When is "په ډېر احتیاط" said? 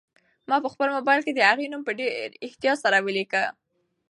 1.85-2.77